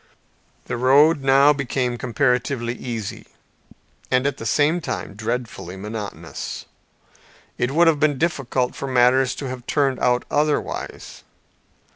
The 0.65 0.77
road 0.77 1.21
now 1.21 1.53
became 1.53 1.95
comparatively 1.95 2.73
easy, 2.73 3.27
and 4.09 4.25
at 4.25 4.37
the 4.37 4.47
same 4.47 4.81
time 4.81 5.13
dreadfully 5.13 5.77
monotonous. 5.77 6.65
It 7.59 7.69
would 7.69 7.85
have 7.85 7.99
been 7.99 8.17
difficult 8.17 8.73
for 8.73 8.87
matters 8.87 9.35
to 9.35 9.49
have 9.49 9.67
turned 9.67 9.99
out 9.99 10.25
otherwise. 10.31 11.21